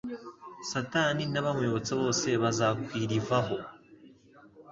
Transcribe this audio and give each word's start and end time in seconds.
Satani 0.69 1.23
n'abamuyobotse 1.29 1.91
bose 2.01 2.27
bazakuilvaho. 2.41 3.57